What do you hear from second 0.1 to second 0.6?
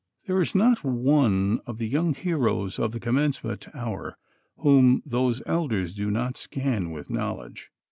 There is